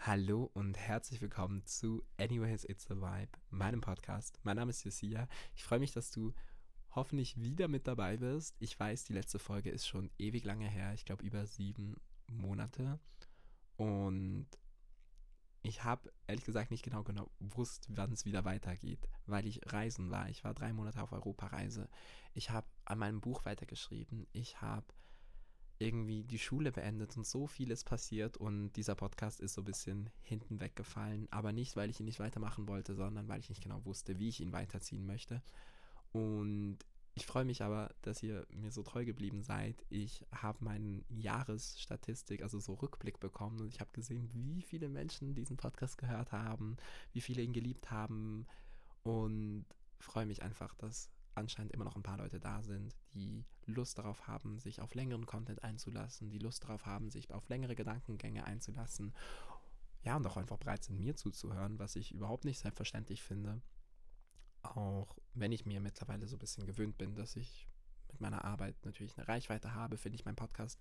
[0.00, 4.38] Hallo und herzlich willkommen zu Anyways It's a Vibe, meinem Podcast.
[4.44, 5.28] Mein Name ist Josia.
[5.56, 6.32] Ich freue mich, dass du
[6.94, 8.54] hoffentlich wieder mit dabei bist.
[8.60, 10.94] Ich weiß, die letzte Folge ist schon ewig lange her.
[10.94, 11.96] Ich glaube über sieben
[12.28, 13.00] Monate.
[13.76, 14.46] Und
[15.62, 20.10] ich habe ehrlich gesagt nicht genau genau gewusst, wann es wieder weitergeht, weil ich reisen
[20.12, 20.28] war.
[20.28, 21.88] Ich war drei Monate auf Europareise.
[22.34, 24.28] Ich habe an meinem Buch weitergeschrieben.
[24.32, 24.86] Ich habe
[25.78, 30.10] irgendwie die Schule beendet und so vieles passiert und dieser Podcast ist so ein bisschen
[30.22, 33.84] hinten weggefallen, aber nicht, weil ich ihn nicht weitermachen wollte, sondern weil ich nicht genau
[33.84, 35.42] wusste, wie ich ihn weiterziehen möchte.
[36.12, 36.78] Und
[37.14, 39.84] ich freue mich aber, dass ihr mir so treu geblieben seid.
[39.88, 45.34] Ich habe meine Jahresstatistik, also so Rückblick bekommen und ich habe gesehen, wie viele Menschen
[45.34, 46.76] diesen Podcast gehört haben,
[47.12, 48.46] wie viele ihn geliebt haben
[49.02, 49.66] und
[49.98, 54.26] freue mich einfach, dass anscheinend immer noch ein paar Leute da sind, die Lust darauf
[54.26, 59.14] haben, sich auf längeren Content einzulassen, die Lust darauf haben, sich auf längere Gedankengänge einzulassen.
[60.02, 63.60] Ja, und auch einfach bereit sind, mir zuzuhören, was ich überhaupt nicht selbstverständlich finde.
[64.62, 67.68] Auch wenn ich mir mittlerweile so ein bisschen gewöhnt bin, dass ich
[68.08, 70.78] mit meiner Arbeit natürlich eine Reichweite habe, finde ich meinen Podcast,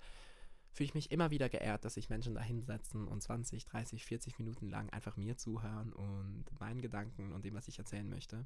[0.72, 4.40] fühle ich mich immer wieder geehrt, dass sich Menschen da hinsetzen und 20, 30, 40
[4.40, 8.46] Minuten lang einfach mir zuhören und meinen Gedanken und dem, was ich erzählen möchte.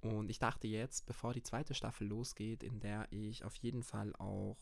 [0.00, 4.14] Und ich dachte jetzt, bevor die zweite Staffel losgeht, in der ich auf jeden Fall
[4.16, 4.56] auch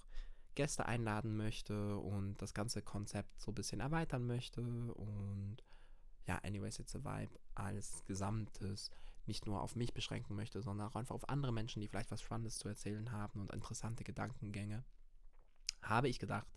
[0.54, 5.58] Gäste einladen möchte und das ganze Konzept so ein bisschen erweitern möchte und
[6.26, 8.90] ja, Anyways It's a Vibe als Gesamtes
[9.26, 12.22] nicht nur auf mich beschränken möchte, sondern auch einfach auf andere Menschen, die vielleicht was
[12.22, 14.84] Spannendes zu erzählen haben und interessante Gedankengänge,
[15.82, 16.48] habe ich gedacht,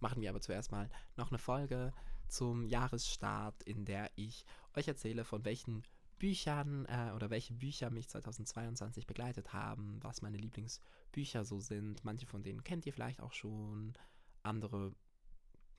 [0.00, 1.94] machen wir aber zuerst mal noch eine Folge
[2.28, 5.82] zum Jahresstart, in der ich euch erzähle, von welchen
[6.18, 12.04] Büchern äh, oder welche Bücher mich 2022 begleitet haben, was meine Lieblingsbücher so sind.
[12.04, 13.92] Manche von denen kennt ihr vielleicht auch schon,
[14.42, 14.94] andere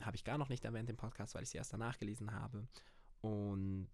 [0.02, 2.68] habe ich gar noch nicht erwähnt im Podcast, weil ich sie erst danach gelesen habe.
[3.22, 3.90] Und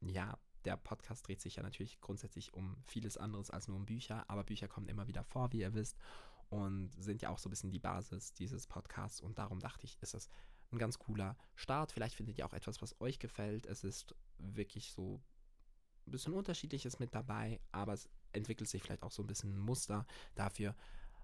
[0.00, 4.28] ja, der Podcast dreht sich ja natürlich grundsätzlich um vieles anderes als nur um Bücher,
[4.28, 5.96] aber Bücher kommen immer wieder vor, wie ihr wisst,
[6.48, 9.20] und sind ja auch so ein bisschen die Basis dieses Podcasts.
[9.20, 10.28] Und darum dachte ich, ist es
[10.72, 11.92] ein ganz cooler Start.
[11.92, 13.66] Vielleicht findet ihr auch etwas, was euch gefällt.
[13.66, 15.22] Es ist wirklich so
[16.06, 19.58] ein bisschen unterschiedliches mit dabei, aber es entwickelt sich vielleicht auch so ein bisschen ein
[19.58, 20.74] Muster dafür,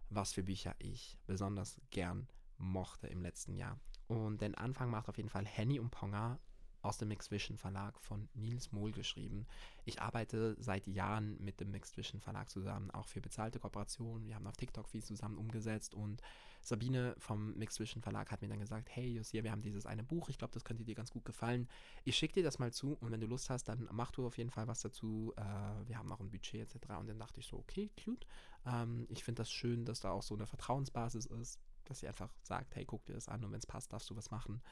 [0.08, 3.78] was für Bücher ich besonders gern mochte im letzten Jahr.
[4.06, 6.38] Und den Anfang macht auf jeden Fall Henny und Ponga
[6.82, 9.46] aus dem Mixed Vision Verlag von Nils Mohl geschrieben.
[9.84, 14.26] Ich arbeite seit Jahren mit dem Mixed Vision Verlag zusammen, auch für bezahlte Kooperationen.
[14.26, 16.22] Wir haben auf TikTok viel zusammen umgesetzt und
[16.62, 20.02] Sabine vom Mixed Vision Verlag hat mir dann gesagt, hey Josia, wir haben dieses eine
[20.02, 21.69] Buch, ich glaube, das könnte dir ganz gut gefallen.
[22.04, 24.36] Ich schicke dir das mal zu und wenn du Lust hast, dann mach du auf
[24.38, 25.32] jeden Fall was dazu.
[25.36, 25.42] Äh,
[25.88, 26.90] wir haben auch ein Budget etc.
[26.98, 28.26] Und dann dachte ich so, okay, cute.
[28.66, 32.32] Ähm, ich finde das schön, dass da auch so eine Vertrauensbasis ist, dass sie einfach
[32.42, 34.62] sagt, hey, guck dir das an und wenn es passt, darfst du was machen.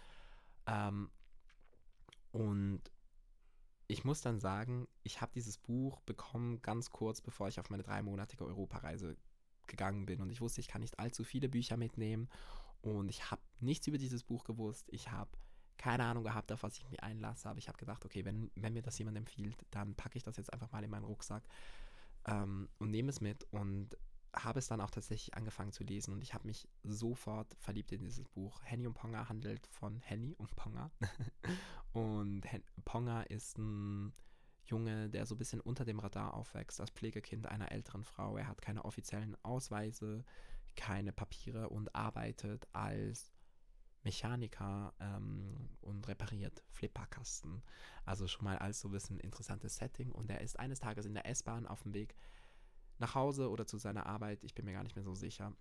[0.67, 1.11] Ähm,
[2.39, 2.81] und
[3.89, 7.83] ich muss dann sagen, ich habe dieses Buch bekommen ganz kurz bevor ich auf meine
[7.83, 9.17] dreimonatige Europareise
[9.67, 10.21] gegangen bin.
[10.21, 12.29] Und ich wusste, ich kann nicht allzu viele Bücher mitnehmen.
[12.81, 14.87] Und ich habe nichts über dieses Buch gewusst.
[14.93, 15.31] Ich habe
[15.79, 17.49] keine Ahnung gehabt, auf was ich mich einlasse.
[17.49, 20.37] Aber ich habe gedacht, okay, wenn, wenn mir das jemand empfiehlt, dann packe ich das
[20.37, 21.43] jetzt einfach mal in meinen Rucksack
[22.27, 23.45] ähm, und nehme es mit.
[23.51, 23.97] Und
[24.35, 28.05] habe es dann auch tatsächlich angefangen zu lesen und ich habe mich sofort verliebt in
[28.05, 28.61] dieses Buch.
[28.65, 30.91] Henny und Ponga handelt von Henny und Ponga.
[31.93, 34.13] und Hen Ponga ist ein
[34.67, 38.37] Junge, der so ein bisschen unter dem Radar aufwächst, als Pflegekind einer älteren Frau.
[38.37, 40.25] Er hat keine offiziellen Ausweise,
[40.77, 43.33] keine Papiere und arbeitet als
[44.03, 47.63] Mechaniker ähm, und repariert Flipperkasten.
[48.05, 50.13] Also schon mal als so ein bisschen interessantes Setting.
[50.13, 52.15] Und er ist eines Tages in der S-Bahn auf dem Weg
[52.99, 55.53] nach Hause oder zu seiner Arbeit, ich bin mir gar nicht mehr so sicher.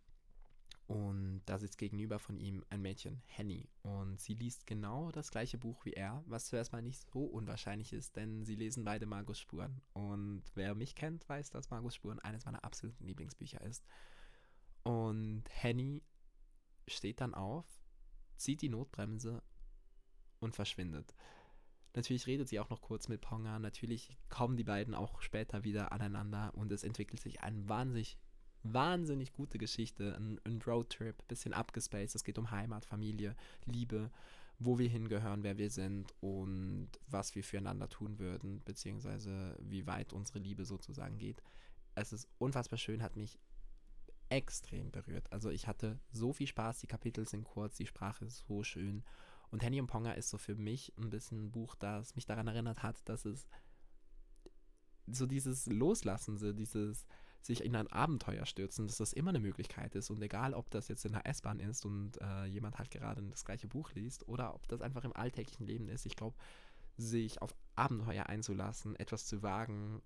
[0.88, 3.68] Und da sitzt gegenüber von ihm ein Mädchen, Henny.
[3.82, 7.92] Und sie liest genau das gleiche Buch wie er, was zuerst mal nicht so unwahrscheinlich
[7.92, 9.82] ist, denn sie lesen beide Margus Spuren.
[9.92, 13.86] Und wer mich kennt, weiß, dass Margus Spuren eines meiner absoluten Lieblingsbücher ist.
[14.84, 16.04] Und Henny
[16.88, 17.66] steht dann auf,
[18.38, 19.44] zieht die Notbremse
[20.40, 21.14] und verschwindet.
[21.98, 23.58] Natürlich redet sie auch noch kurz mit Ponga.
[23.58, 28.20] Natürlich kommen die beiden auch später wieder aneinander und es entwickelt sich eine wahnsinnig,
[28.62, 30.16] wahnsinnig gute Geschichte.
[30.16, 32.14] Ein, ein Roadtrip, bisschen abgespaced.
[32.14, 33.36] Es geht um Heimat, Familie,
[33.66, 34.12] Liebe,
[34.60, 40.14] wo wir hingehören, wer wir sind und was wir füreinander tun würden, beziehungsweise wie weit
[40.14, 41.42] unsere Liebe sozusagen geht.
[41.96, 43.40] Es ist unfassbar schön, hat mich
[44.30, 45.34] extrem berührt.
[45.34, 49.04] Also ich hatte so viel Spaß, die Kapitel sind kurz, die Sprache ist so schön
[49.52, 52.48] und Henny und Ponga ist so für mich ein bisschen ein Buch, das mich daran
[52.48, 53.48] erinnert hat, dass es
[55.08, 57.06] so dieses Loslassen, so dieses
[57.42, 60.10] sich in ein Abenteuer stürzen, dass das immer eine Möglichkeit ist.
[60.10, 63.46] Und egal, ob das jetzt in der S-Bahn ist und äh, jemand halt gerade das
[63.46, 66.36] gleiche Buch liest oder ob das einfach im alltäglichen Leben ist, ich glaube,
[66.98, 70.02] sich auf Abenteuer einzulassen, etwas zu wagen,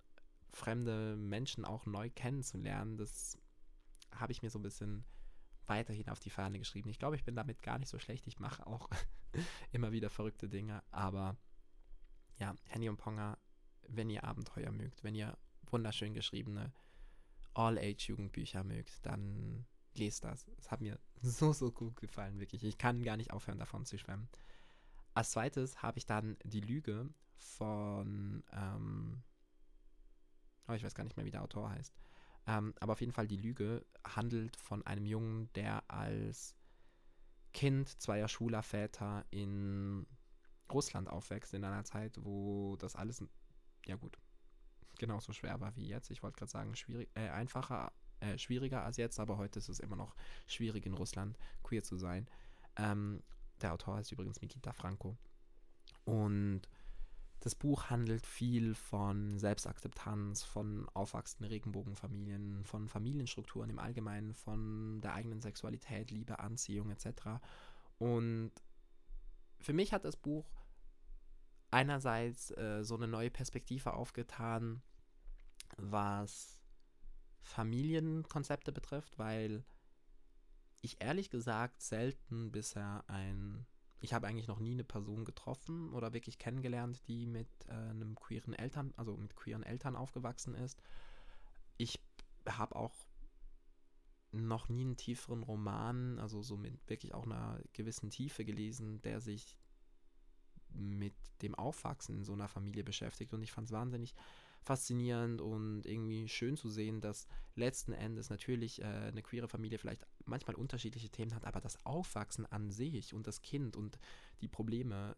[0.52, 3.38] fremde Menschen auch neu kennenzulernen, das
[4.14, 5.06] habe ich mir so ein bisschen
[5.72, 6.90] weiterhin auf die Fahne geschrieben.
[6.90, 8.28] Ich glaube, ich bin damit gar nicht so schlecht.
[8.28, 8.90] Ich mache auch
[9.72, 10.84] immer wieder verrückte Dinge.
[10.92, 11.38] Aber
[12.38, 13.38] ja, Henny und Ponga,
[13.88, 15.38] wenn ihr Abenteuer mögt, wenn ihr
[15.70, 16.74] wunderschön geschriebene
[17.54, 20.46] All-Age-Jugendbücher mögt, dann lest das.
[20.58, 22.64] Es hat mir so, so gut gefallen, wirklich.
[22.66, 24.28] Ich kann gar nicht aufhören, davon zu schwemmen.
[25.14, 29.24] Als zweites habe ich dann Die Lüge von, ähm,
[30.68, 31.94] oh, ich weiß gar nicht mehr, wie der Autor heißt.
[32.48, 36.56] Ähm, aber auf jeden Fall die Lüge handelt von einem Jungen, der als
[37.54, 40.08] Kind zweier schwuler Väter in
[40.72, 43.24] Russland aufwächst, in einer Zeit, wo das alles,
[43.86, 44.18] ja gut,
[44.98, 46.10] genauso schwer war wie jetzt.
[46.12, 49.80] Ich wollte gerade sagen, schwierig, äh, einfacher, äh, schwieriger als jetzt, aber heute ist es
[49.80, 50.16] immer noch
[50.48, 52.28] schwierig in Russland queer zu sein.
[52.78, 53.22] Ähm,
[53.62, 55.18] der Autor heißt übrigens Mikita Franco.
[56.06, 56.62] Und
[57.42, 65.16] das Buch handelt viel von Selbstakzeptanz, von aufwachsenden Regenbogenfamilien, von Familienstrukturen im Allgemeinen, von der
[65.16, 67.42] eigenen Sexualität, Liebe, Anziehung etc.
[67.98, 68.52] Und
[69.60, 70.46] für mich hat das Buch
[71.72, 74.84] einerseits äh, so eine neue Perspektive aufgetan,
[75.78, 76.62] was
[77.42, 79.64] Familienkonzepte betrifft, weil
[80.82, 83.66] ich ehrlich gesagt selten bisher ein
[84.02, 88.16] ich habe eigentlich noch nie eine Person getroffen oder wirklich kennengelernt, die mit äh, einem
[88.16, 90.82] queeren Eltern, also mit queeren Eltern aufgewachsen ist.
[91.78, 92.00] Ich
[92.50, 92.94] habe auch
[94.32, 99.22] noch nie einen tieferen Roman, also so mit wirklich auch einer gewissen Tiefe gelesen, der
[99.22, 99.58] sich
[100.74, 103.34] mit dem Aufwachsen in so einer Familie beschäftigt.
[103.34, 104.16] Und ich fand es wahnsinnig
[104.64, 110.06] faszinierend und irgendwie schön zu sehen, dass letzten Endes natürlich äh, eine queere Familie vielleicht
[110.26, 114.00] manchmal unterschiedliche Themen hat, aber das Aufwachsen an sich und das Kind und
[114.42, 115.16] die Probleme,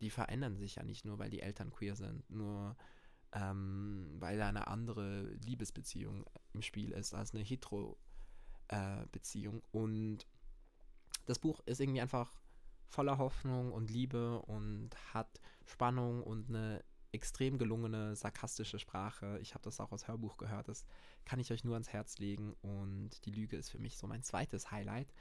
[0.00, 2.76] die verändern sich ja nicht nur, weil die Eltern queer sind, nur
[3.32, 9.58] ähm, weil da eine andere Liebesbeziehung im Spiel ist als eine Hetero-Beziehung.
[9.58, 10.28] Äh, und
[11.26, 12.30] das Buch ist irgendwie einfach
[12.86, 16.84] voller Hoffnung und Liebe und hat Spannung und eine
[17.14, 19.38] extrem gelungene, sarkastische Sprache.
[19.40, 20.68] Ich habe das auch aus Hörbuch gehört.
[20.68, 20.84] Das
[21.24, 22.54] kann ich euch nur ans Herz legen.
[22.60, 25.14] Und die Lüge ist für mich so mein zweites Highlight.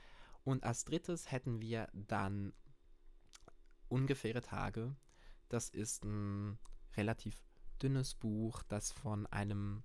[0.44, 2.54] Und als drittes hätten wir dann
[3.88, 4.96] Ungefähre Tage.
[5.50, 6.58] Das ist ein
[6.98, 7.44] relativ
[7.82, 9.84] dünnes Buch, das von einem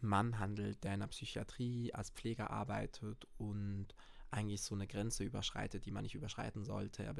[0.00, 3.94] Mann handelt, der in der Psychiatrie als Pfleger arbeitet und
[4.30, 7.02] eigentlich so eine Grenze überschreitet, die man nicht überschreiten sollte.
[7.02, 7.14] Er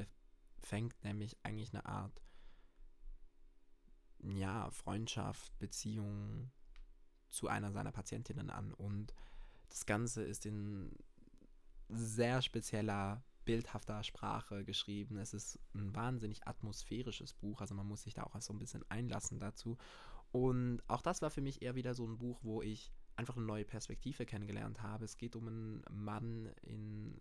[0.58, 2.20] fängt nämlich eigentlich eine Art
[4.22, 6.50] ja, Freundschaft, Beziehung
[7.28, 8.72] zu einer seiner Patientinnen an.
[8.72, 9.14] Und
[9.68, 10.92] das Ganze ist in
[11.88, 15.16] sehr spezieller, bildhafter Sprache geschrieben.
[15.16, 18.84] Es ist ein wahnsinnig atmosphärisches Buch, also man muss sich da auch so ein bisschen
[18.90, 19.78] einlassen dazu.
[20.32, 23.46] Und auch das war für mich eher wieder so ein Buch, wo ich einfach eine
[23.46, 25.06] neue Perspektive kennengelernt habe.
[25.06, 27.16] Es geht um einen Mann, in,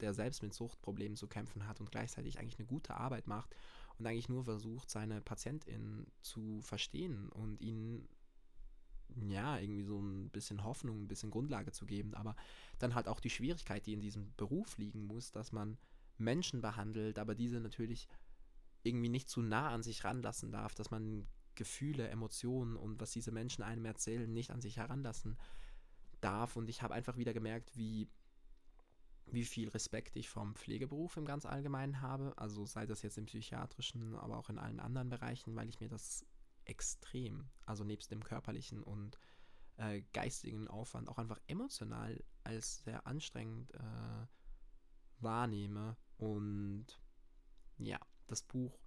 [0.00, 3.54] der selbst mit Suchtproblemen zu kämpfen hat und gleichzeitig eigentlich eine gute Arbeit macht
[4.02, 8.08] und eigentlich nur versucht, seine PatientInnen zu verstehen und ihnen
[9.28, 12.34] ja, irgendwie so ein bisschen Hoffnung, ein bisschen Grundlage zu geben, aber
[12.78, 15.78] dann halt auch die Schwierigkeit, die in diesem Beruf liegen muss, dass man
[16.18, 18.08] Menschen behandelt, aber diese natürlich
[18.82, 23.30] irgendwie nicht zu nah an sich ranlassen darf, dass man Gefühle, Emotionen und was diese
[23.30, 25.38] Menschen einem erzählen, nicht an sich heranlassen
[26.20, 26.56] darf.
[26.56, 28.08] Und ich habe einfach wieder gemerkt, wie
[29.26, 32.36] wie viel Respekt ich vom Pflegeberuf im ganz Allgemeinen habe.
[32.36, 35.88] Also sei das jetzt im psychiatrischen, aber auch in allen anderen Bereichen, weil ich mir
[35.88, 36.24] das
[36.64, 39.18] extrem, also nebst dem körperlichen und
[39.76, 44.26] äh, geistigen Aufwand auch einfach emotional als sehr anstrengend äh,
[45.18, 45.96] wahrnehme.
[46.18, 46.86] Und
[47.78, 48.78] ja, das Buch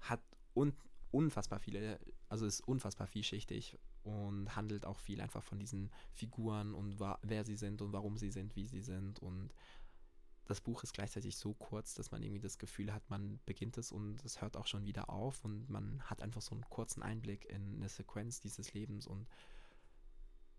[0.00, 0.22] hat
[0.54, 0.72] un
[1.10, 7.00] unfassbar viele, also ist unfassbar vielschichtig und handelt auch viel einfach von diesen Figuren und
[7.22, 9.18] wer sie sind und warum sie sind, wie sie sind.
[9.20, 9.52] Und
[10.46, 13.92] das Buch ist gleichzeitig so kurz, dass man irgendwie das Gefühl hat, man beginnt es
[13.92, 17.44] und es hört auch schon wieder auf und man hat einfach so einen kurzen Einblick
[17.44, 19.28] in eine Sequenz dieses Lebens und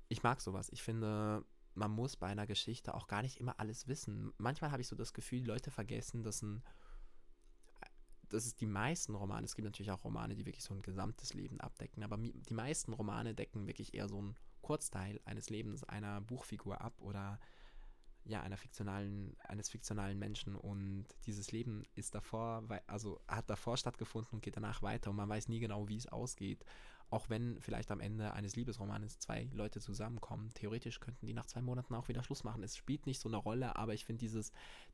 [0.08, 0.69] ich mag sowas.
[0.72, 1.43] Ich finde,
[1.74, 4.31] man muss bei einer Geschichte auch gar nicht immer alles wissen.
[4.38, 6.63] Manchmal habe ich so das Gefühl, Leute vergessen, dass ein
[8.29, 11.33] das ist die meisten Romane, es gibt natürlich auch Romane, die wirklich so ein gesamtes
[11.33, 16.21] Leben abdecken, aber die meisten Romane decken wirklich eher so einen Kurzteil eines Lebens einer
[16.21, 17.39] Buchfigur ab oder
[18.25, 24.36] ja, einer fiktionalen, eines fiktionalen Menschen und dieses Leben ist davor, also hat davor stattgefunden
[24.36, 26.63] und geht danach weiter und man weiß nie genau, wie es ausgeht.
[27.10, 31.62] Auch wenn vielleicht am Ende eines Liebesromanes zwei Leute zusammenkommen, theoretisch könnten die nach zwei
[31.62, 32.63] Monaten auch wieder Schluss machen.
[32.63, 34.51] Es spielt nicht so eine Rolle, aber ich finde dieses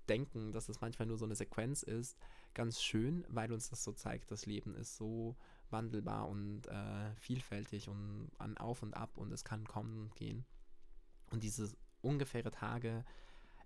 [0.08, 2.18] Denken, dass es manchmal nur so eine Sequenz ist,
[2.54, 5.36] ganz schön, weil uns das so zeigt, das Leben ist so
[5.70, 10.46] wandelbar und äh, vielfältig und an Auf und Ab und es kann kommen und gehen.
[11.32, 13.04] Und diese ungefähre Tage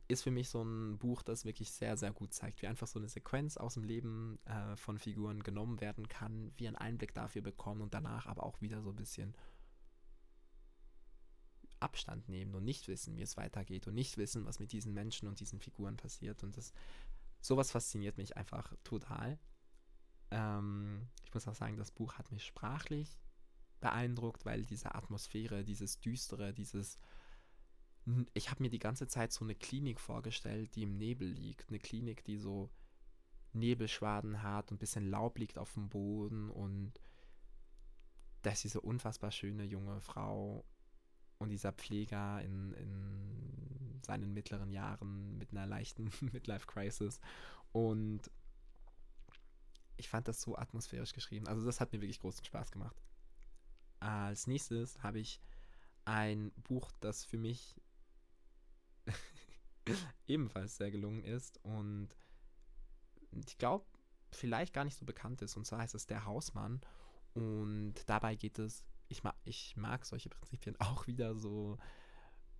[0.09, 2.97] ist für mich so ein Buch, das wirklich sehr, sehr gut zeigt, wie einfach so
[2.97, 7.43] eine Sequenz aus dem Leben äh, von Figuren genommen werden kann, wie einen Einblick dafür
[7.43, 9.35] bekommen und danach aber auch wieder so ein bisschen
[11.79, 15.27] Abstand nehmen und nicht wissen, wie es weitergeht und nicht wissen, was mit diesen Menschen
[15.27, 16.43] und diesen Figuren passiert.
[16.43, 16.73] Und das
[17.39, 19.37] sowas fasziniert mich einfach total.
[20.31, 23.19] Ähm, ich muss auch sagen, das Buch hat mich sprachlich
[23.79, 26.97] beeindruckt, weil diese Atmosphäre, dieses Düstere, dieses
[28.33, 31.69] ich habe mir die ganze Zeit so eine Klinik vorgestellt, die im Nebel liegt.
[31.69, 32.69] Eine Klinik, die so
[33.53, 36.93] Nebelschwaden hat und ein bisschen Laub liegt auf dem Boden und
[38.41, 40.63] da ist diese unfassbar schöne junge Frau
[41.39, 47.19] und dieser Pfleger in, in seinen mittleren Jahren mit einer leichten Midlife-Crisis.
[47.71, 48.31] Und
[49.97, 51.47] ich fand das so atmosphärisch geschrieben.
[51.47, 53.01] Also das hat mir wirklich großen Spaß gemacht.
[53.99, 55.41] Als nächstes habe ich
[56.05, 57.75] ein Buch, das für mich
[60.27, 62.09] ebenfalls sehr gelungen ist und
[63.45, 63.85] ich glaube,
[64.31, 65.57] vielleicht gar nicht so bekannt ist.
[65.57, 66.81] Und zwar heißt es Der Hausmann.
[67.33, 71.77] Und dabei geht es, ich mag, ich mag solche Prinzipien auch wieder so.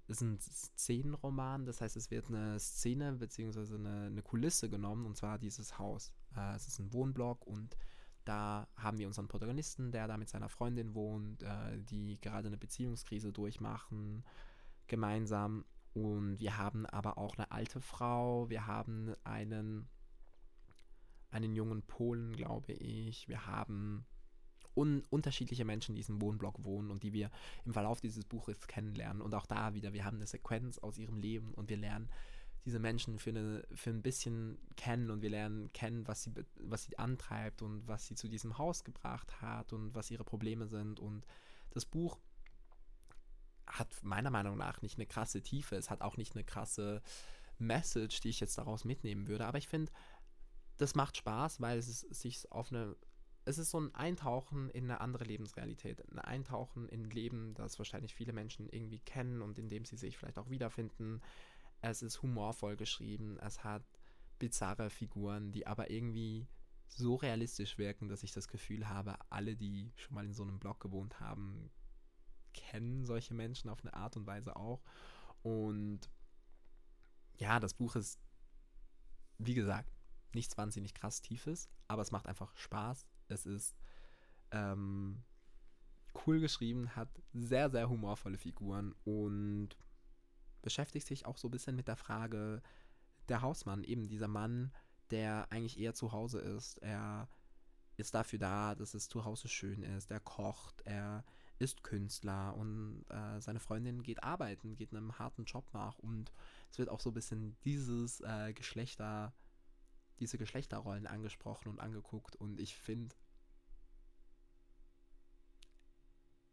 [0.08, 3.76] Es ist ein Szenenroman, das heißt, es wird eine Szene bzw.
[3.76, 6.12] Eine, eine Kulisse genommen, und zwar dieses Haus.
[6.36, 7.78] Äh, es ist ein Wohnblock und
[8.26, 12.58] da haben wir unseren Protagonisten, der da mit seiner Freundin wohnt, äh, die gerade eine
[12.58, 14.24] Beziehungskrise durchmachen,
[14.88, 15.66] gemeinsam.
[15.94, 19.88] Und wir haben aber auch eine alte Frau, wir haben einen,
[21.32, 24.06] einen jungen Polen, glaube ich, wir haben
[24.76, 27.32] un unterschiedliche Menschen, die in diesem Wohnblock wohnen und die wir
[27.66, 29.22] im Verlauf dieses Buches kennenlernen.
[29.22, 32.10] Und auch da wieder, wir haben eine Sequenz aus ihrem Leben und wir lernen
[32.66, 36.84] diese Menschen für, eine, für ein bisschen kennen und wir lernen kennen, was sie, was
[36.84, 41.00] sie antreibt und was sie zu diesem Haus gebracht hat und was ihre Probleme sind.
[41.00, 41.26] Und
[41.72, 42.20] das Buch
[43.70, 45.76] hat meiner Meinung nach nicht eine krasse Tiefe.
[45.76, 47.02] Es hat auch nicht eine krasse
[47.60, 49.46] Message, die ich jetzt daraus mitnehmen würde.
[49.46, 49.92] Aber ich finde,
[50.78, 52.96] das macht Spaß, weil es sich auf eine.
[53.46, 56.08] Es ist so ein Eintauchen in eine andere Lebensrealität.
[56.12, 59.98] Ein Eintauchen in ein Leben, das wahrscheinlich viele Menschen irgendwie kennen und in dem sie
[59.98, 61.22] sich vielleicht auch wiederfinden.
[61.82, 63.38] Es ist humorvoll geschrieben.
[63.40, 63.84] Es hat
[64.38, 66.48] bizarre Figuren, die aber irgendwie
[66.88, 70.60] so realistisch wirken, dass ich das Gefühl habe, alle, die schon mal in so einem
[70.60, 71.72] Blog gewohnt haben,
[72.54, 74.84] kennen solche Menschen auf eine Art und Weise auch.
[75.42, 76.10] Und
[77.38, 78.20] ja, das Buch ist,
[79.38, 79.92] wie gesagt,
[80.34, 83.08] nichts wahnsinnig krass Tiefes, aber es macht einfach Spaß.
[83.30, 83.76] Es ist
[84.52, 85.24] ähm,
[86.26, 89.70] cool geschrieben, hat sehr, sehr humorvolle Figuren und
[90.62, 92.62] beschäftigt sich auch so ein bisschen mit der Frage
[93.30, 94.74] der Hausmann, eben dieser Mann,
[95.12, 96.80] der eigentlich eher zu Hause ist.
[96.80, 97.30] Er
[97.98, 100.12] ist dafür da, dass es zu Hause schön ist.
[100.12, 101.24] Er kocht, er
[101.60, 106.32] ist Künstler und äh, seine Freundin geht arbeiten, geht einem harten Job nach und
[106.72, 109.34] es wird auch so ein bisschen dieses äh, Geschlechter,
[110.20, 113.16] diese Geschlechterrollen angesprochen und angeguckt und ich finde,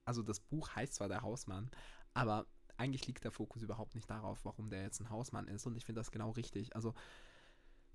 [0.04, 1.70] also das Buch heißt zwar der Hausmann,
[2.12, 2.46] aber
[2.76, 5.84] eigentlich liegt der Fokus überhaupt nicht darauf, warum der jetzt ein Hausmann ist und ich
[5.84, 6.75] finde das genau richtig.
[6.76, 6.94] Also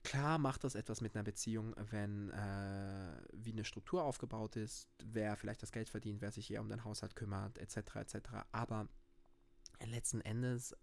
[0.03, 5.35] Klar macht das etwas mit einer Beziehung, wenn äh, wie eine Struktur aufgebaut ist, wer
[5.35, 7.95] vielleicht das Geld verdient, wer sich eher um den Haushalt kümmert, etc.
[7.97, 8.17] etc.
[8.51, 8.87] Aber
[9.85, 10.75] letzten Endes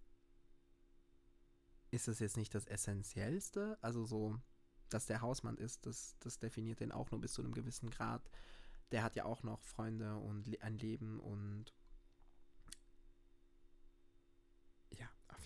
[1.90, 3.76] ist es jetzt nicht das Essentiellste.
[3.80, 4.38] Also so,
[4.88, 8.30] dass der Hausmann ist, das, das definiert den auch nur bis zu einem gewissen Grad.
[8.92, 11.74] Der hat ja auch noch Freunde und ein Leben und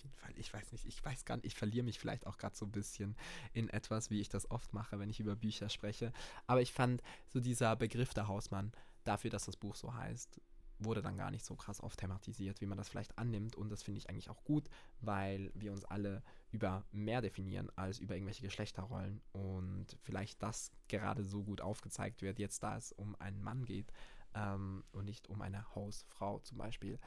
[0.01, 0.31] jeden Fall.
[0.35, 2.71] Ich weiß nicht, ich weiß gar nicht, ich verliere mich vielleicht auch gerade so ein
[2.71, 3.15] bisschen
[3.53, 6.13] in etwas, wie ich das oft mache, wenn ich über Bücher spreche.
[6.47, 8.71] Aber ich fand so dieser Begriff der Hausmann
[9.03, 10.39] dafür, dass das Buch so heißt,
[10.79, 13.55] wurde dann gar nicht so krass oft thematisiert, wie man das vielleicht annimmt.
[13.55, 14.69] Und das finde ich eigentlich auch gut,
[14.99, 19.21] weil wir uns alle über mehr definieren als über irgendwelche Geschlechterrollen.
[19.31, 23.91] Und vielleicht das gerade so gut aufgezeigt wird, jetzt da es um einen Mann geht
[24.35, 26.99] ähm, und nicht um eine Hausfrau zum Beispiel.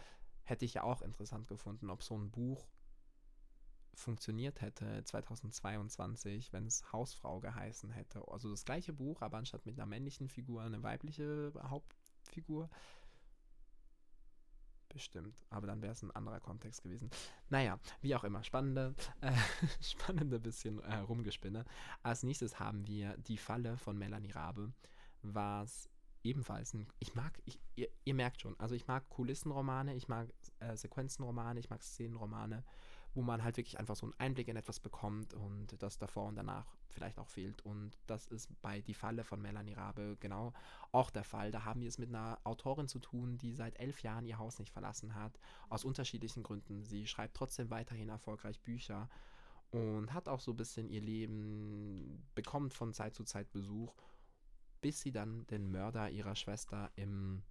[0.44, 2.66] Hätte ich ja auch interessant gefunden, ob so ein Buch
[3.96, 8.22] funktioniert hätte 2022, wenn es Hausfrau geheißen hätte.
[8.28, 12.68] Also das gleiche Buch, aber anstatt mit einer männlichen Figur eine weibliche Hauptfigur.
[14.88, 17.10] Bestimmt, aber dann wäre es ein anderer Kontext gewesen.
[17.48, 19.32] Naja, wie auch immer, spannende, äh,
[19.80, 21.64] spannende bisschen äh, Rumgespinne.
[22.02, 24.72] Als nächstes haben wir Die Falle von Melanie Rabe,
[25.22, 25.90] was
[26.22, 30.28] ebenfalls ein, ich mag, ich, ihr, ihr, merkt schon, also ich mag Kulissenromane, ich mag
[30.60, 32.64] äh, Sequenzenromane, ich mag Szenenromane,
[33.16, 36.36] wo man halt wirklich einfach so einen Einblick in etwas bekommt und das davor und
[36.36, 37.62] danach vielleicht auch fehlt.
[37.62, 40.52] Und das ist bei Die Falle von Melanie Rabe genau
[40.92, 41.50] auch der Fall.
[41.50, 44.58] Da haben wir es mit einer Autorin zu tun, die seit elf Jahren ihr Haus
[44.58, 46.84] nicht verlassen hat, aus unterschiedlichen Gründen.
[46.84, 49.08] Sie schreibt trotzdem weiterhin erfolgreich Bücher
[49.70, 53.94] und hat auch so ein bisschen ihr Leben, bekommt von Zeit zu Zeit Besuch,
[54.82, 57.42] bis sie dann den Mörder ihrer Schwester im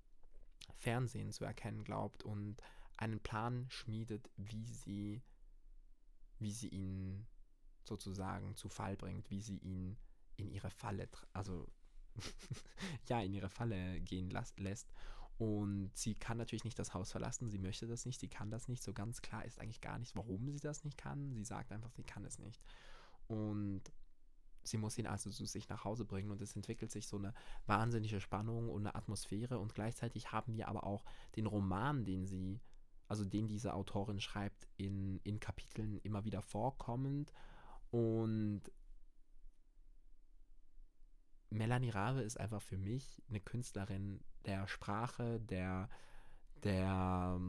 [0.76, 2.62] Fernsehen zu erkennen glaubt und
[2.98, 5.24] einen Plan schmiedet, wie sie
[6.40, 7.26] wie sie ihn
[7.84, 9.98] sozusagen zu Fall bringt, wie sie ihn
[10.38, 11.68] in ihre Falle, also
[13.08, 14.92] ja, in ihre Falle gehen lässt.
[15.38, 18.70] Und sie kann natürlich nicht das Haus verlassen, sie möchte das nicht, sie kann das
[18.70, 18.82] nicht.
[18.82, 21.34] So ganz klar ist eigentlich gar nicht, warum sie das nicht kann.
[21.34, 22.62] Sie sagt einfach, sie kann es nicht.
[23.28, 23.84] Und
[24.64, 27.34] sie muss ihn also zu sich nach Hause bringen und es entwickelt sich so eine
[27.66, 32.62] wahnsinnige Spannung und eine Atmosphäre und gleichzeitig haben wir aber auch den Roman, den sie
[33.08, 37.32] also den diese Autorin schreibt, in, in Kapiteln immer wieder vorkommend.
[37.92, 38.62] Und
[41.50, 45.90] Melanie Rabe ist einfach für mich eine Künstlerin der Sprache, der,
[46.64, 47.40] der,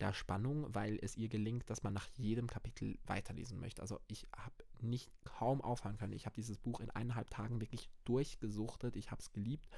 [0.00, 3.82] der Spannung, weil es ihr gelingt, dass man nach jedem Kapitel weiterlesen möchte.
[3.82, 6.12] Also ich habe nicht kaum aufhören können.
[6.12, 8.96] Ich habe dieses Buch in eineinhalb Tagen wirklich durchgesuchtet.
[8.96, 9.68] Ich habe es geliebt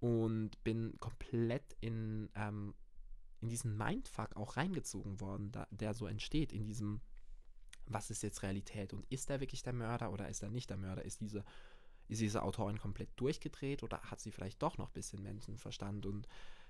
[0.00, 2.74] und bin komplett in ähm,
[3.44, 7.02] in diesen Mindfuck auch reingezogen worden, da, der so entsteht, in diesem,
[7.86, 10.78] was ist jetzt Realität und ist er wirklich der Mörder oder ist er nicht der
[10.78, 11.04] Mörder?
[11.04, 11.44] Ist diese,
[12.08, 16.26] ist diese Autorin komplett durchgedreht oder hat sie vielleicht doch noch ein bisschen Menschenverstand und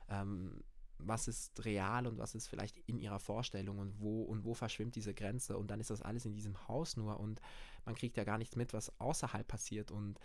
[0.08, 0.64] ähm,
[0.98, 4.96] was ist real und was ist vielleicht in ihrer Vorstellung und wo und wo verschwimmt
[4.96, 7.40] diese Grenze und dann ist das alles in diesem Haus nur und
[7.84, 10.18] man kriegt ja gar nichts mit, was außerhalb passiert und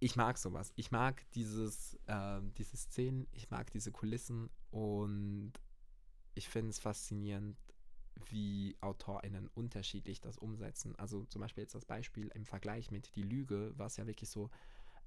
[0.00, 0.72] ich mag sowas.
[0.76, 5.52] Ich mag dieses, äh, diese Szenen, ich mag diese Kulissen und
[6.34, 7.56] ich finde es faszinierend,
[8.30, 10.94] wie AutorInnen unterschiedlich das umsetzen.
[10.96, 14.50] Also zum Beispiel jetzt das Beispiel im Vergleich mit Die Lüge, was ja wirklich so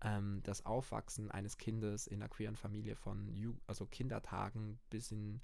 [0.02, 5.42] ähm, das Aufwachsen eines Kindes in einer queeren Familie von Ju also Kindertagen bis in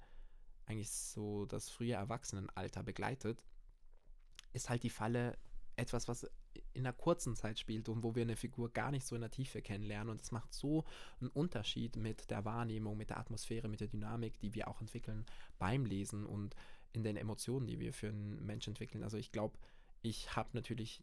[0.66, 3.44] eigentlich so das frühe Erwachsenenalter begleitet,
[4.52, 5.36] ist halt die Falle
[5.76, 6.30] etwas, was
[6.72, 9.30] in einer kurzen Zeit spielt und wo wir eine Figur gar nicht so in der
[9.30, 10.10] Tiefe kennenlernen.
[10.10, 10.84] Und es macht so
[11.20, 15.24] einen Unterschied mit der Wahrnehmung, mit der Atmosphäre, mit der Dynamik, die wir auch entwickeln
[15.58, 16.54] beim Lesen und
[16.92, 19.02] in den Emotionen, die wir für einen Menschen entwickeln.
[19.02, 19.58] Also ich glaube,
[20.02, 21.02] ich habe natürlich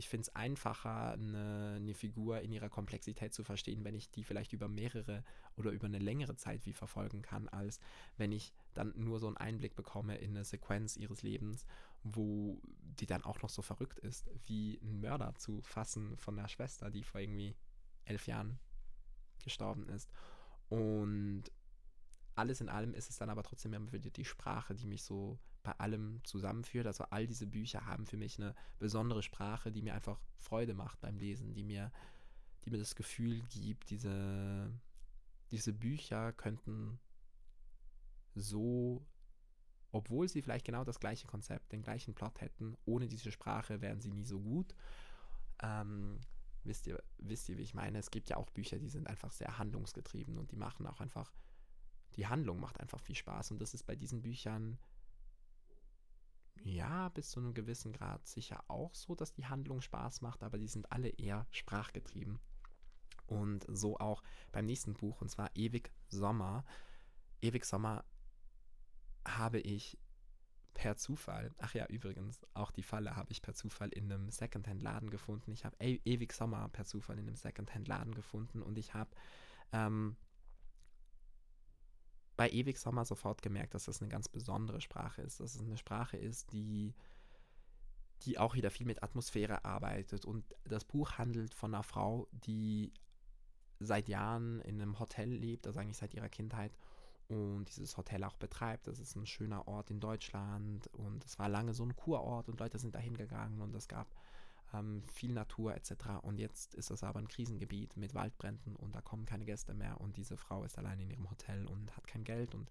[0.00, 4.24] ich finde es einfacher, eine, eine, Figur in ihrer Komplexität zu verstehen, wenn ich die
[4.24, 5.22] vielleicht über mehrere
[5.56, 7.80] oder über eine längere Zeit wie verfolgen kann, als
[8.16, 11.66] wenn ich dann nur so einen Einblick bekomme in eine Sequenz ihres Lebens,
[12.02, 16.48] wo die dann auch noch so verrückt ist, wie ein Mörder zu fassen von der
[16.48, 17.54] Schwester, die vor irgendwie
[18.06, 18.58] elf Jahren
[19.44, 20.10] gestorben ist.
[20.70, 21.44] Und
[22.36, 25.38] alles in allem ist es dann aber trotzdem immer wieder die Sprache, die mich so
[25.62, 26.86] bei allem zusammenführt.
[26.86, 31.00] Also all diese Bücher haben für mich eine besondere Sprache, die mir einfach Freude macht
[31.00, 31.92] beim Lesen, die mir,
[32.64, 34.72] die mir das Gefühl gibt, diese,
[35.50, 36.98] diese Bücher könnten
[38.34, 39.06] so,
[39.92, 44.00] obwohl sie vielleicht genau das gleiche Konzept, den gleichen Plot hätten, ohne diese Sprache wären
[44.00, 44.74] sie nie so gut.
[45.62, 46.20] Ähm,
[46.64, 47.98] wisst ihr, wisst ihr, wie ich meine?
[47.98, 51.32] Es gibt ja auch Bücher, die sind einfach sehr handlungsgetrieben und die machen auch einfach,
[52.16, 53.50] die Handlung macht einfach viel Spaß.
[53.50, 54.78] Und das ist bei diesen Büchern
[56.62, 60.58] ja, bis zu einem gewissen Grad sicher auch so, dass die Handlung Spaß macht, aber
[60.58, 62.38] die sind alle eher sprachgetrieben.
[63.26, 66.64] Und so auch beim nächsten Buch, und zwar Ewig Sommer.
[67.40, 68.04] Ewig Sommer
[69.24, 69.98] habe ich
[70.74, 75.10] per Zufall, ach ja, übrigens, auch die Falle habe ich per Zufall in einem Secondhand-Laden
[75.10, 75.52] gefunden.
[75.52, 79.10] Ich habe e Ewig Sommer per Zufall in einem Secondhand-Laden gefunden und ich habe
[79.72, 80.16] ähm,
[82.40, 85.40] bei Ewig Sommer sofort gemerkt, dass das eine ganz besondere Sprache ist.
[85.40, 86.94] Dass es eine Sprache ist, die,
[88.22, 90.24] die auch wieder viel mit Atmosphäre arbeitet.
[90.24, 92.94] Und das Buch handelt von einer Frau, die
[93.78, 96.72] seit Jahren in einem Hotel lebt, also eigentlich seit ihrer Kindheit
[97.28, 98.86] und dieses Hotel auch betreibt.
[98.86, 102.58] Das ist ein schöner Ort in Deutschland und es war lange so ein Kurort und
[102.58, 104.06] Leute sind dahin gegangen und es gab
[104.72, 105.92] ähm, viel Natur etc.
[106.22, 110.00] Und jetzt ist es aber ein Krisengebiet mit Waldbränden und da kommen keine Gäste mehr
[110.00, 112.70] und diese Frau ist allein in ihrem Hotel und hat kein Geld und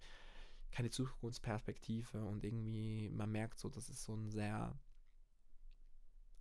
[0.71, 4.77] keine Zukunftsperspektive und irgendwie, man merkt so, das ist so ein sehr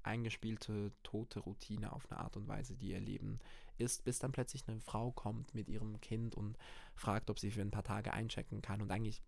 [0.02, 3.40] eingespielte, tote Routine auf eine Art und Weise, die ihr Leben
[3.76, 6.56] ist, bis dann plötzlich eine Frau kommt mit ihrem Kind und
[6.94, 8.80] fragt, ob sie für ein paar Tage einchecken kann.
[8.80, 9.22] Und eigentlich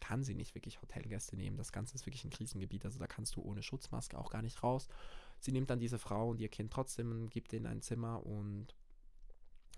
[0.00, 1.56] kann sie nicht wirklich Hotelgäste nehmen.
[1.56, 4.62] Das Ganze ist wirklich ein Krisengebiet, also da kannst du ohne Schutzmaske auch gar nicht
[4.62, 4.88] raus.
[5.38, 8.74] Sie nimmt dann diese Frau und ihr Kind trotzdem und gibt ihnen ein Zimmer und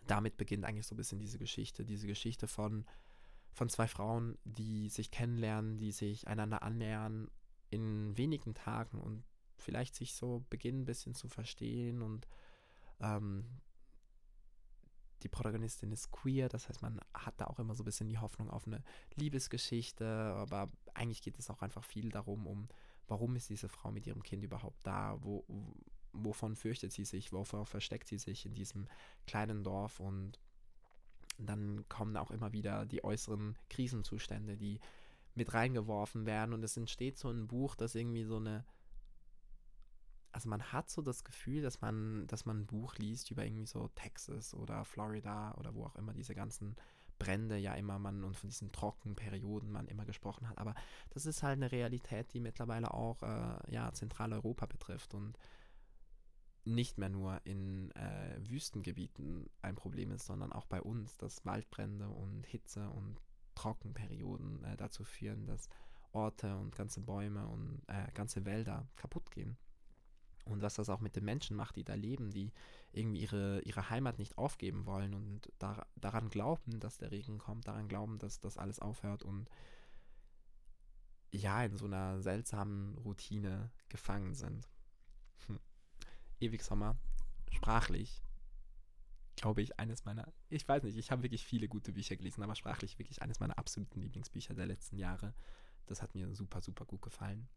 [0.07, 2.87] damit beginnt eigentlich so ein bisschen diese Geschichte, diese Geschichte von,
[3.53, 7.31] von zwei Frauen, die sich kennenlernen, die sich einander annähern
[7.71, 9.25] in wenigen Tagen und
[9.57, 12.27] vielleicht sich so beginnen ein bisschen zu verstehen und
[13.01, 13.61] ähm,
[15.23, 18.19] die Protagonistin ist queer, das heißt, man hat da auch immer so ein bisschen die
[18.19, 18.83] Hoffnung auf eine
[19.17, 22.69] Liebesgeschichte, aber eigentlich geht es auch einfach viel darum, um
[23.09, 25.45] warum ist diese Frau mit ihrem Kind überhaupt da, wo,
[26.13, 28.87] wovon fürchtet sie sich, wovor versteckt sie sich in diesem
[29.27, 30.01] kleinen Dorf?
[30.01, 30.39] Und
[31.39, 34.81] dann kommen auch immer wieder die äußeren Krisenzustände, die
[35.35, 36.53] mit reingeworfen werden.
[36.53, 38.65] Und es entsteht so ein Buch, das irgendwie so eine
[40.33, 43.67] also man hat so das Gefühl, dass man, dass man ein Buch liest über irgendwie
[43.67, 46.77] so Texas oder Florida oder wo auch immer diese ganzen
[47.19, 50.59] Brände ja immer man und von diesen Trockenperioden man immer gesprochen hat.
[50.59, 50.75] Aber
[51.11, 55.39] das ist halt eine Realität, die mittlerweile auch äh, ja, Zentraleuropa betrifft und
[56.65, 62.09] nicht mehr nur in äh, Wüstengebieten ein Problem ist, sondern auch bei uns, dass Waldbrände
[62.09, 63.21] und Hitze und
[63.55, 65.69] Trockenperioden äh, dazu führen, dass
[66.13, 69.57] Orte und ganze Bäume und äh, ganze Wälder kaputt gehen
[70.49, 72.53] und was das auch mit den Menschen macht, die da leben, die
[72.93, 77.69] irgendwie ihre, ihre Heimat nicht aufgeben wollen und da, daran glauben, dass der Regen kommt,
[77.69, 79.49] daran glauben, dass das alles aufhört und
[81.31, 84.67] ja, in so einer seltsamen Routine gefangen sind.
[85.47, 85.61] Hm.
[86.41, 86.97] Ewig Sommer,
[87.51, 88.23] sprachlich,
[89.37, 92.55] glaube ich, eines meiner, ich weiß nicht, ich habe wirklich viele gute Bücher gelesen, aber
[92.55, 95.35] sprachlich wirklich eines meiner absoluten Lieblingsbücher der letzten Jahre.
[95.87, 97.49] Das hat mir super, super gut gefallen.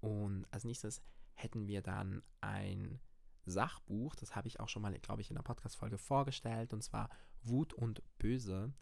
[0.00, 1.00] Und als nächstes
[1.34, 3.00] hätten wir dann ein
[3.44, 7.08] Sachbuch, das habe ich auch schon mal, glaube ich, in der Podcast-Folge vorgestellt, und zwar
[7.42, 8.72] Wut und Böse.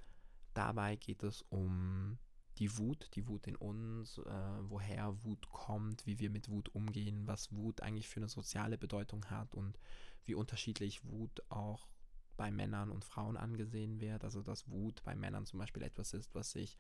[0.55, 2.19] Dabei geht es um
[2.59, 7.27] die Wut, die Wut in uns, äh, woher Wut kommt, wie wir mit Wut umgehen,
[7.27, 9.79] was Wut eigentlich für eine soziale Bedeutung hat und
[10.25, 11.89] wie unterschiedlich Wut auch
[12.37, 14.25] bei Männern und Frauen angesehen wird.
[14.25, 16.77] Also dass Wut bei Männern zum Beispiel etwas ist, was sich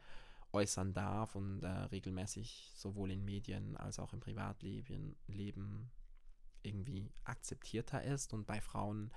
[0.52, 5.90] äußern darf und äh, regelmäßig sowohl in Medien als auch im Privatleben Leben
[6.62, 8.32] irgendwie akzeptierter ist.
[8.32, 9.10] Und bei Frauen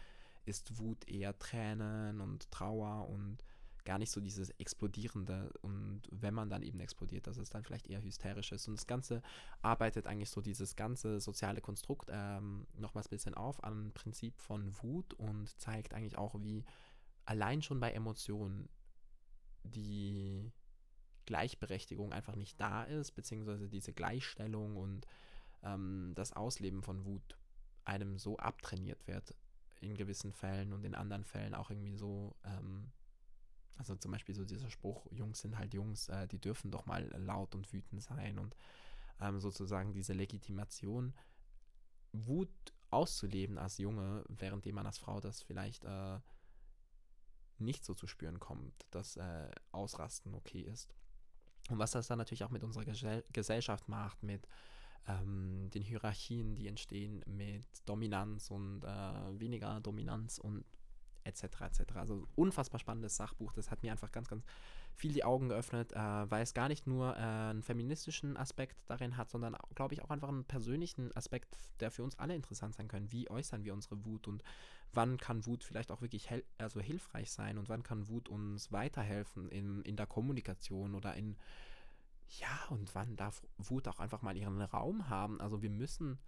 [0.45, 3.43] ist Wut eher Tränen und Trauer und
[3.85, 5.51] gar nicht so dieses Explodierende.
[5.61, 8.67] Und wenn man dann eben explodiert, dass es dann vielleicht eher hysterisch ist.
[8.67, 9.21] Und das Ganze
[9.61, 14.73] arbeitet eigentlich so dieses ganze soziale Konstrukt ähm, nochmals ein bisschen auf am Prinzip von
[14.81, 16.63] Wut und zeigt eigentlich auch, wie
[17.25, 18.69] allein schon bei Emotionen
[19.63, 20.51] die
[21.25, 25.07] Gleichberechtigung einfach nicht da ist, beziehungsweise diese Gleichstellung und
[25.63, 27.37] ähm, das Ausleben von Wut
[27.85, 29.35] einem so abtrainiert wird
[29.81, 32.91] in gewissen Fällen und in anderen Fällen auch irgendwie so, ähm,
[33.77, 37.03] also zum Beispiel so dieser Spruch, Jungs sind halt Jungs, äh, die dürfen doch mal
[37.17, 38.55] laut und wütend sein und
[39.19, 41.13] ähm, sozusagen diese Legitimation,
[42.13, 46.19] Wut auszuleben als Junge, währenddem man als Frau das vielleicht äh,
[47.57, 50.93] nicht so zu spüren kommt, dass äh, Ausrasten okay ist.
[51.69, 54.47] Und was das dann natürlich auch mit unserer Gesell Gesellschaft macht, mit
[55.07, 60.65] ähm, den Hierarchien, die entstehen, mit Dominanz und äh, weniger Dominanz und
[61.23, 61.43] etc.
[61.61, 61.95] etc.
[61.95, 63.53] Also unfassbar spannendes Sachbuch.
[63.53, 64.43] Das hat mir einfach ganz, ganz
[64.95, 69.17] viel die Augen geöffnet, äh, weil es gar nicht nur äh, einen feministischen Aspekt darin
[69.17, 72.87] hat, sondern glaube ich auch einfach einen persönlichen Aspekt, der für uns alle interessant sein
[72.87, 73.11] kann.
[73.11, 74.43] Wie äußern wir unsere Wut und
[74.93, 79.49] wann kann Wut vielleicht auch wirklich also hilfreich sein und wann kann Wut uns weiterhelfen
[79.49, 81.35] in, in der Kommunikation oder in,
[82.39, 85.41] ja, und wann darf Wut auch einfach mal ihren Raum haben.
[85.41, 86.19] Also wir müssen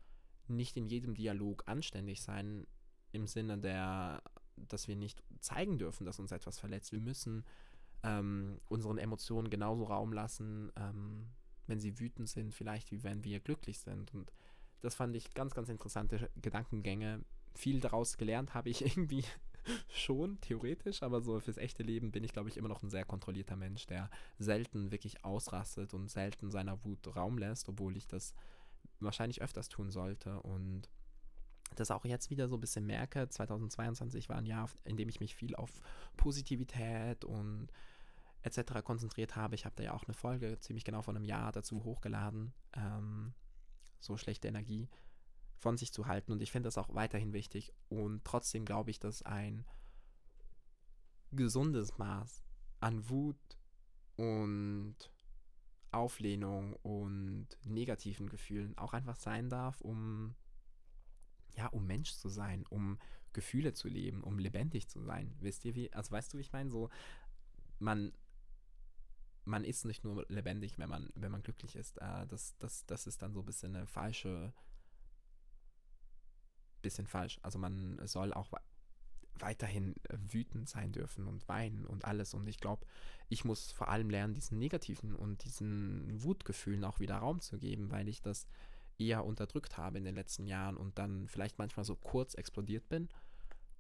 [0.48, 2.68] nicht in jedem Dialog anständig sein
[3.12, 4.22] im Sinne der,
[4.58, 6.92] dass wir nicht zeigen dürfen, dass uns etwas verletzt.
[6.92, 7.44] Wir müssen
[8.04, 11.28] ähm, unseren Emotionen genauso Raum lassen, ähm,
[11.68, 14.14] wenn sie wütend sind, vielleicht wie wenn wir glücklich sind.
[14.14, 14.32] Und
[14.82, 17.24] das fand ich ganz, ganz interessante Gedankengänge,
[17.56, 19.24] viel daraus gelernt habe ich irgendwie
[19.90, 23.06] schon, theoretisch, aber so fürs echte Leben bin ich, glaube ich, immer noch ein sehr
[23.06, 28.36] kontrollierter Mensch, der selten wirklich ausrastet und selten seiner Wut Raum lässt, obwohl ich das
[29.00, 30.90] wahrscheinlich öfters tun sollte und
[31.80, 33.28] das auch jetzt wieder so ein bisschen merke.
[33.28, 35.82] 2022 war ein Jahr, in dem ich mich viel auf
[36.18, 37.70] Positivität und
[38.44, 38.84] etc.
[38.84, 39.56] konzentriert habe.
[39.56, 42.54] Ich habe da ja auch eine Folge ziemlich genau vor einem Jahr dazu hochgeladen.
[42.74, 43.34] Ähm,
[44.00, 44.90] so schlechte Energie
[45.58, 46.32] von sich zu halten.
[46.32, 47.74] Und ich finde das auch weiterhin wichtig.
[47.90, 49.66] Und trotzdem glaube ich, dass ein
[51.32, 52.44] gesundes Maß
[52.80, 53.58] an Wut
[54.16, 54.96] und
[55.92, 60.36] Auflehnung und negativen Gefühlen auch einfach sein darf, um
[61.56, 63.00] ja, um Mensch zu sein, um
[63.34, 65.36] Gefühle zu leben, um lebendig zu sein.
[65.40, 66.70] Wisst ihr wie, also weißt du, wie ich meine?
[66.70, 66.90] So,
[67.80, 68.14] man,
[69.44, 71.98] man ist nicht nur lebendig, wenn man, wenn man glücklich ist.
[71.98, 74.54] Äh, das, das, das ist dann so ein bisschen eine falsche
[76.86, 77.40] bisschen falsch.
[77.42, 78.52] Also man soll auch
[79.40, 82.34] weiterhin wütend sein dürfen und weinen und alles.
[82.34, 82.86] Und ich glaube,
[83.28, 87.92] ich muss vor allem lernen, diesen negativen und diesen Wutgefühlen auch wieder Raum zu geben,
[87.92, 88.48] weil ich das
[88.98, 93.10] eher unterdrückt habe in den letzten Jahren und dann vielleicht manchmal so kurz explodiert bin.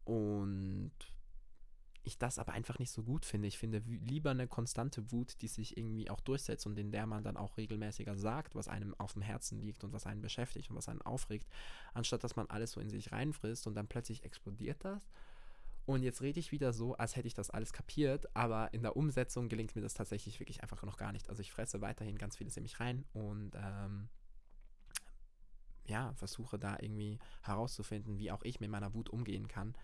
[0.03, 0.91] Und
[2.05, 3.47] ich das aber einfach nicht so gut finde.
[3.47, 7.23] Ich finde lieber eine konstante Wut, die sich irgendwie auch durchsetzt und in der man
[7.23, 10.75] dann auch regelmäßiger sagt, was einem auf dem Herzen liegt und was einen beschäftigt und
[10.75, 11.47] was einen aufregt,
[11.93, 15.09] anstatt dass man alles so in sich reinfrisst und dann plötzlich explodiert das.
[15.85, 18.97] Und jetzt rede ich wieder so, als hätte ich das alles kapiert, aber in der
[18.97, 21.29] Umsetzung gelingt mir das tatsächlich wirklich einfach noch gar nicht.
[21.29, 24.09] Also ich fresse weiterhin ganz vieles in mich rein und ähm,
[25.87, 29.75] ja, versuche da irgendwie herauszufinden, wie auch ich mit meiner Wut umgehen kann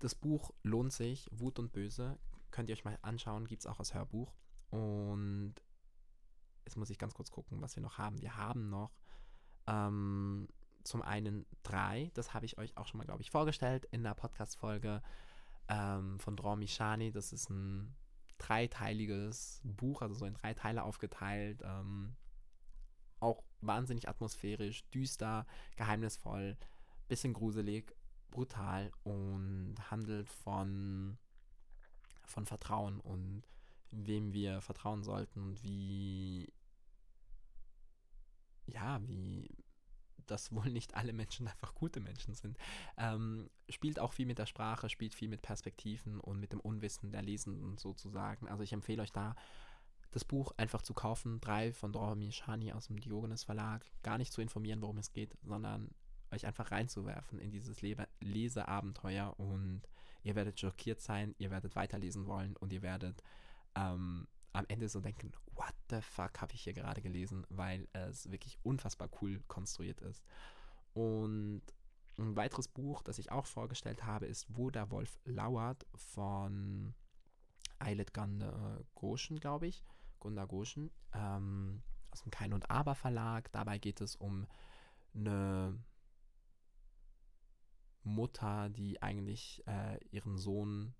[0.00, 2.18] das Buch lohnt sich, Wut und Böse.
[2.50, 4.34] Könnt ihr euch mal anschauen, gibt es auch als Hörbuch.
[4.70, 5.54] Und
[6.64, 8.20] jetzt muss ich ganz kurz gucken, was wir noch haben.
[8.20, 8.96] Wir haben noch
[9.66, 10.48] ähm,
[10.82, 14.14] zum einen drei, das habe ich euch auch schon mal, glaube ich, vorgestellt in der
[14.14, 15.02] Podcast-Folge
[15.68, 17.12] ähm, von Dromi Shani.
[17.12, 17.94] Das ist ein
[18.38, 21.62] dreiteiliges Buch, also so in drei Teile aufgeteilt.
[21.62, 22.16] Ähm,
[23.20, 26.56] auch wahnsinnig atmosphärisch, düster, geheimnisvoll,
[27.08, 27.94] bisschen gruselig
[28.30, 31.18] brutal und handelt von,
[32.24, 33.42] von Vertrauen und
[33.90, 36.52] wem wir vertrauen sollten und wie,
[38.66, 39.48] ja, wie
[40.30, 42.56] dass wohl nicht alle Menschen einfach gute Menschen sind.
[42.96, 47.10] Ähm, spielt auch viel mit der Sprache, spielt viel mit Perspektiven und mit dem Unwissen
[47.10, 48.48] der Lesenden sozusagen.
[48.48, 49.34] Also ich empfehle euch da,
[50.10, 51.40] das Buch einfach zu kaufen.
[51.40, 53.84] Drei von Dormi Shani aus dem Diogenes Verlag.
[54.02, 55.90] Gar nicht zu informieren, worum es geht, sondern
[56.32, 59.82] euch einfach reinzuwerfen in dieses Le Leseabenteuer und
[60.22, 63.22] ihr werdet schockiert sein, ihr werdet weiterlesen wollen und ihr werdet
[63.74, 68.30] ähm, am Ende so denken, what the fuck habe ich hier gerade gelesen, weil es
[68.30, 70.24] wirklich unfassbar cool konstruiert ist.
[70.92, 71.62] Und
[72.18, 76.94] ein weiteres Buch, das ich auch vorgestellt habe, ist Wo der Wolf lauert von
[77.78, 79.84] Eilert Gunda Goshen, glaube ich.
[80.20, 83.50] Gunda Goshen, ähm, aus dem Kein und Aber Verlag.
[83.52, 84.46] Dabei geht es um
[85.14, 85.76] eine
[88.02, 90.94] Mutter, die eigentlich äh, ihren Sohn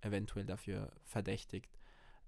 [0.00, 1.78] eventuell dafür verdächtigt,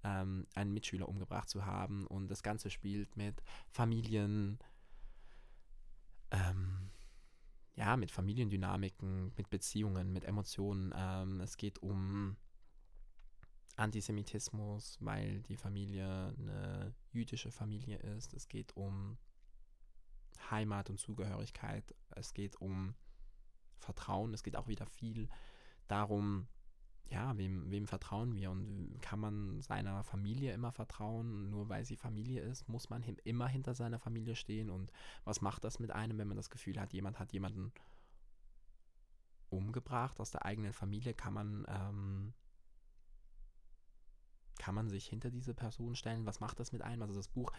[0.03, 2.05] ähm, einen Mitschüler umgebracht zu haben.
[2.07, 4.59] Und das Ganze spielt mit Familien,
[6.31, 6.89] ähm,
[7.75, 10.93] ja, mit Familiendynamiken, mit Beziehungen, mit Emotionen.
[10.95, 12.37] Ähm, es geht um
[13.75, 18.33] Antisemitismus, weil die Familie eine jüdische Familie ist.
[18.33, 19.17] Es geht um
[20.51, 21.95] Heimat und Zugehörigkeit.
[22.11, 22.93] Es geht um
[23.77, 24.33] Vertrauen.
[24.33, 25.27] Es geht auch wieder viel
[25.87, 26.47] darum,
[27.09, 31.95] ja, wem, wem vertrauen wir und kann man seiner Familie immer vertrauen, nur weil sie
[31.95, 34.91] Familie ist, muss man immer hinter seiner Familie stehen und
[35.23, 37.71] was macht das mit einem, wenn man das Gefühl hat, jemand hat jemanden
[39.49, 42.33] umgebracht aus der eigenen Familie, kann man, ähm,
[44.63, 47.01] kann man sich hinter diese Person stellen, was macht das mit einem?
[47.01, 47.51] Also das Buch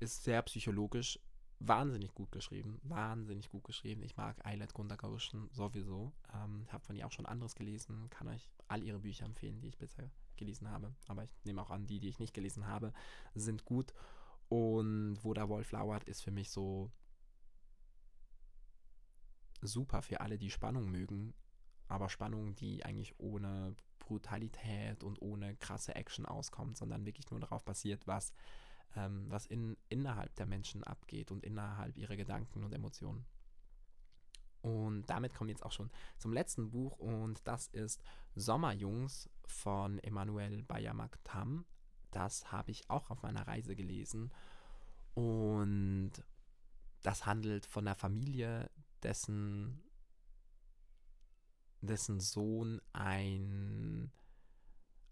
[0.00, 1.18] ist sehr psychologisch
[1.58, 4.02] wahnsinnig gut geschrieben, wahnsinnig gut geschrieben.
[4.02, 6.14] Ich mag Eilet Gundakarushen sowieso.
[6.32, 9.68] Ähm, habe von ihr auch schon anderes gelesen, kann euch all ihre Bücher empfehlen, die
[9.68, 10.94] ich bisher gelesen habe.
[11.08, 12.94] Aber ich nehme auch an, die, die ich nicht gelesen habe,
[13.34, 13.92] sind gut.
[14.48, 16.90] Und wo der Wolf lauert, ist für mich so
[19.60, 21.34] super für alle, die Spannung mögen.
[21.88, 27.64] Aber Spannung, die eigentlich ohne Brutalität und ohne krasse Action auskommt, sondern wirklich nur darauf
[27.64, 28.32] basiert, was
[28.96, 33.26] ähm, was in, innerhalb der Menschen abgeht und innerhalb ihrer Gedanken und Emotionen.
[34.62, 38.02] Und damit kommen wir jetzt auch schon zum letzten Buch und das ist
[38.34, 41.64] Sommerjungs von Emmanuel Bayamaktam.
[42.10, 44.32] Das habe ich auch auf meiner Reise gelesen
[45.14, 46.12] und
[47.02, 48.70] das handelt von einer Familie,
[49.02, 49.82] dessen,
[51.86, 54.10] dessen Sohn ein,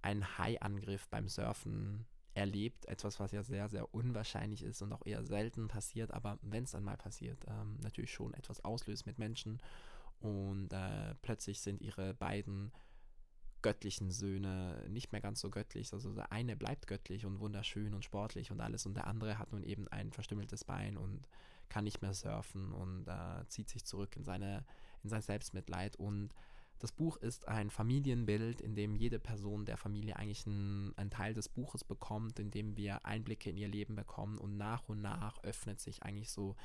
[0.03, 5.25] ein Haiangriff beim Surfen erlebt, etwas, was ja sehr, sehr unwahrscheinlich ist und auch eher
[5.25, 9.61] selten passiert, aber wenn es dann mal passiert, ähm, natürlich schon etwas auslöst mit Menschen.
[10.19, 12.73] Und äh, plötzlich sind ihre beiden
[13.63, 15.93] göttlichen Söhne nicht mehr ganz so göttlich.
[15.93, 19.53] Also der eine bleibt göttlich und wunderschön und sportlich und alles und der andere hat
[19.53, 21.29] nun eben ein verstümmeltes Bein und
[21.69, 24.65] kann nicht mehr surfen und äh, zieht sich zurück in seine
[25.05, 25.97] in sein Selbstmitleid.
[25.97, 26.35] Und
[26.81, 31.33] das Buch ist ein Familienbild, in dem jede Person der Familie eigentlich einen, einen Teil
[31.33, 35.43] des Buches bekommt, in dem wir Einblicke in ihr Leben bekommen und nach und nach
[35.45, 36.57] öffnet sich eigentlich so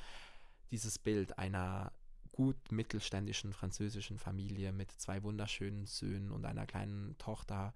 [0.70, 1.92] dieses Bild einer
[2.32, 7.74] gut mittelständischen französischen Familie mit zwei wunderschönen Söhnen und einer kleinen Tochter,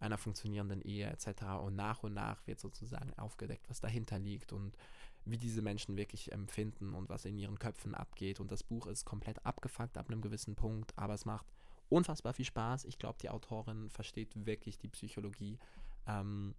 [0.00, 1.42] einer funktionierenden Ehe etc.
[1.62, 4.76] Und nach und nach wird sozusagen aufgedeckt, was dahinter liegt und
[5.24, 8.40] wie diese Menschen wirklich empfinden und was in ihren Köpfen abgeht.
[8.40, 11.46] Und das Buch ist komplett abgefuckt ab einem gewissen Punkt, aber es macht
[11.88, 12.84] unfassbar viel Spaß.
[12.84, 15.58] Ich glaube, die Autorin versteht wirklich die Psychologie
[16.06, 16.54] ähm,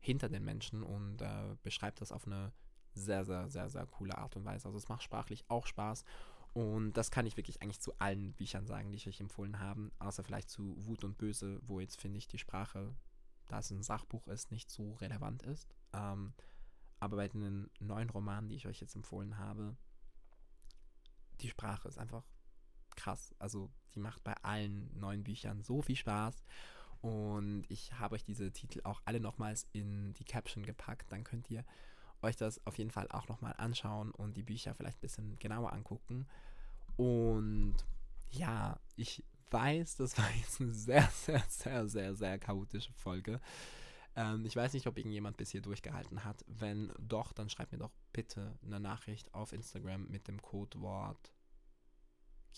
[0.00, 2.52] hinter den Menschen und äh, beschreibt das auf eine
[2.94, 4.66] sehr, sehr, sehr, sehr coole Art und Weise.
[4.66, 6.04] Also es macht sprachlich auch Spaß.
[6.54, 9.90] Und das kann ich wirklich eigentlich zu allen Büchern sagen, die ich euch empfohlen habe.
[9.98, 12.94] Außer vielleicht zu Wut und Böse, wo jetzt finde ich die Sprache,
[13.48, 15.74] da es ein Sachbuch ist, nicht so relevant ist.
[15.92, 16.32] Ähm,
[16.98, 19.76] aber bei den neuen Romanen, die ich euch jetzt empfohlen habe,
[21.40, 22.24] die Sprache ist einfach
[23.06, 23.34] krass.
[23.38, 26.44] Also die macht bei allen neuen Büchern so viel Spaß.
[27.02, 31.12] Und ich habe euch diese Titel auch alle nochmals in die Caption gepackt.
[31.12, 31.64] Dann könnt ihr
[32.22, 35.72] euch das auf jeden Fall auch nochmal anschauen und die Bücher vielleicht ein bisschen genauer
[35.72, 36.26] angucken.
[36.96, 37.76] Und
[38.30, 43.40] ja, ich weiß, das war jetzt eine sehr, sehr, sehr, sehr, sehr chaotische Folge.
[44.16, 46.44] Ähm, ich weiß nicht, ob irgendjemand bis hier durchgehalten hat.
[46.48, 51.35] Wenn doch, dann schreibt mir doch bitte eine Nachricht auf Instagram mit dem Codewort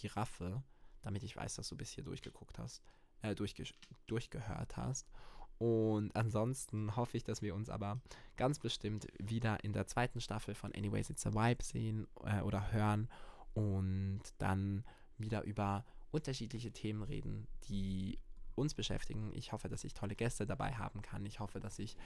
[0.01, 0.63] Giraffe,
[1.03, 2.83] damit ich weiß, dass du bis hier durchgeguckt hast,
[3.23, 3.65] äh, durchge
[4.07, 5.11] durchgehört hast.
[5.59, 8.01] Und ansonsten hoffe ich, dass wir uns aber
[8.37, 12.73] ganz bestimmt wieder in der zweiten Staffel von Anyways It's a Vibe sehen äh, oder
[12.73, 13.09] hören
[13.55, 14.85] und dann
[15.17, 18.21] wieder über unterschiedliche Themen reden, die
[18.55, 19.33] uns beschäftigen.
[19.35, 21.27] Ich hoffe, dass ich tolle Gäste dabei haben kann.
[21.27, 21.97] Ich hoffe, dass ich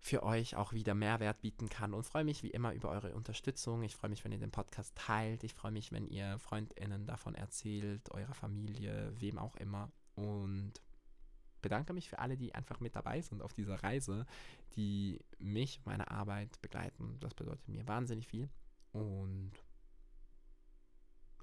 [0.00, 3.82] für euch auch wieder Mehrwert bieten kann und freue mich wie immer über eure Unterstützung.
[3.82, 5.44] Ich freue mich, wenn ihr den Podcast teilt.
[5.44, 9.92] Ich freue mich, wenn ihr Freundinnen davon erzählt, eurer Familie, wem auch immer.
[10.14, 10.72] Und
[11.60, 14.24] bedanke mich für alle, die einfach mit dabei sind auf dieser Reise,
[14.74, 17.18] die mich, meine Arbeit begleiten.
[17.20, 18.48] Das bedeutet mir wahnsinnig viel.
[18.92, 19.52] Und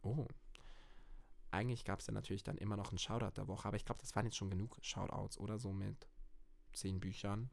[0.01, 0.27] oh,
[1.51, 4.01] eigentlich gab es ja natürlich dann immer noch einen Shoutout der Woche, aber ich glaube,
[4.01, 6.07] das waren jetzt schon genug Shoutouts oder so mit
[6.73, 7.51] zehn Büchern.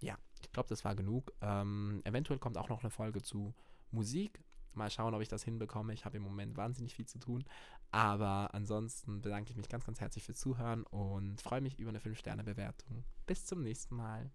[0.00, 1.32] Ja, ich glaube, das war genug.
[1.40, 3.54] Ähm, eventuell kommt auch noch eine Folge zu
[3.90, 4.42] Musik.
[4.74, 5.92] Mal schauen, ob ich das hinbekomme.
[5.92, 7.44] Ich habe im Moment wahnsinnig viel zu tun.
[7.90, 12.00] Aber ansonsten bedanke ich mich ganz, ganz herzlich fürs Zuhören und freue mich über eine
[12.00, 13.04] 5-Sterne-Bewertung.
[13.26, 14.32] Bis zum nächsten Mal.